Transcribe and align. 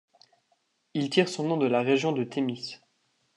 Il 0.95 1.11
tire 1.11 1.29
son 1.29 1.43
nom 1.47 1.57
de 1.57 1.67
la 1.67 1.83
région 1.83 2.11
de 2.11 2.23
Thémis. 2.23 2.79